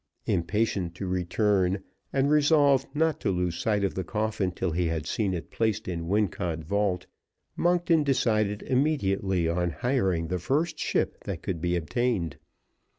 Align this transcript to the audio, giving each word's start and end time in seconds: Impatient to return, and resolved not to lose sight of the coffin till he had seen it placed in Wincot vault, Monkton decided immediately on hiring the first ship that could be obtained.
Impatient 0.25 0.95
to 0.95 1.05
return, 1.05 1.83
and 2.11 2.31
resolved 2.31 2.87
not 2.95 3.19
to 3.19 3.29
lose 3.29 3.59
sight 3.59 3.83
of 3.83 3.93
the 3.93 4.03
coffin 4.03 4.51
till 4.51 4.71
he 4.71 4.87
had 4.87 5.05
seen 5.05 5.31
it 5.31 5.51
placed 5.51 5.87
in 5.87 6.07
Wincot 6.07 6.63
vault, 6.63 7.05
Monkton 7.55 8.03
decided 8.03 8.63
immediately 8.63 9.47
on 9.47 9.69
hiring 9.69 10.27
the 10.29 10.39
first 10.39 10.79
ship 10.79 11.23
that 11.25 11.43
could 11.43 11.61
be 11.61 11.75
obtained. 11.75 12.37